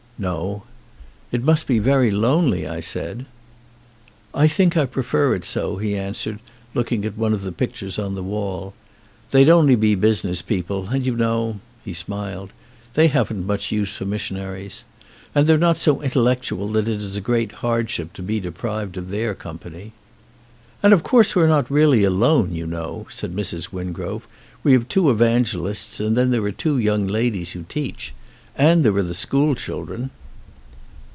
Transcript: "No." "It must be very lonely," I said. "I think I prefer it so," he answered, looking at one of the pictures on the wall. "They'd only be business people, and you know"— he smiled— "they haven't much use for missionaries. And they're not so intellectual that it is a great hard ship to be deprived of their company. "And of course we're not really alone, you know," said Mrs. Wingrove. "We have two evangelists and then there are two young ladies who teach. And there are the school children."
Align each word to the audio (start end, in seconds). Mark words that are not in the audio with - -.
"No." 0.19 0.65
"It 1.31 1.41
must 1.43 1.65
be 1.65 1.79
very 1.79 2.11
lonely," 2.11 2.67
I 2.67 2.79
said. 2.79 3.25
"I 4.35 4.47
think 4.47 4.77
I 4.77 4.85
prefer 4.85 5.33
it 5.33 5.43
so," 5.43 5.77
he 5.77 5.95
answered, 5.97 6.37
looking 6.75 7.05
at 7.05 7.17
one 7.17 7.33
of 7.33 7.41
the 7.41 7.51
pictures 7.51 7.97
on 7.97 8.13
the 8.13 8.21
wall. 8.21 8.75
"They'd 9.31 9.49
only 9.49 9.73
be 9.75 9.95
business 9.95 10.43
people, 10.43 10.89
and 10.89 11.03
you 11.03 11.15
know"— 11.15 11.59
he 11.83 11.91
smiled— 11.91 12.51
"they 12.93 13.07
haven't 13.07 13.47
much 13.47 13.71
use 13.71 13.95
for 13.95 14.05
missionaries. 14.05 14.85
And 15.33 15.47
they're 15.47 15.57
not 15.57 15.77
so 15.77 16.03
intellectual 16.03 16.67
that 16.67 16.87
it 16.87 16.97
is 16.97 17.15
a 17.17 17.19
great 17.19 17.53
hard 17.53 17.89
ship 17.89 18.13
to 18.13 18.21
be 18.21 18.39
deprived 18.39 18.97
of 18.97 19.09
their 19.09 19.33
company. 19.33 19.91
"And 20.83 20.93
of 20.93 21.01
course 21.01 21.35
we're 21.35 21.47
not 21.47 21.71
really 21.71 22.03
alone, 22.03 22.53
you 22.53 22.67
know," 22.67 23.07
said 23.09 23.35
Mrs. 23.35 23.71
Wingrove. 23.73 24.27
"We 24.63 24.73
have 24.73 24.87
two 24.87 25.09
evangelists 25.09 25.99
and 25.99 26.15
then 26.15 26.29
there 26.29 26.43
are 26.45 26.51
two 26.51 26.77
young 26.77 27.07
ladies 27.07 27.53
who 27.53 27.63
teach. 27.63 28.13
And 28.57 28.83
there 28.83 28.95
are 28.97 29.01
the 29.01 29.13
school 29.13 29.55
children." 29.55 30.09